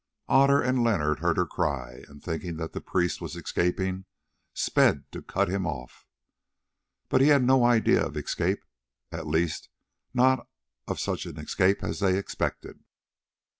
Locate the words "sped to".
4.51-5.21